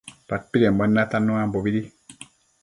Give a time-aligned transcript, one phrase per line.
[0.27, 1.81] padpidembuen natannu anobidi